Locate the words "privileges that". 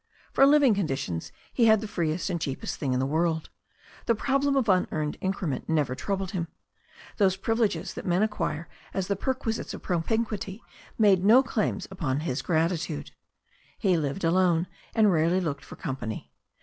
7.35-8.03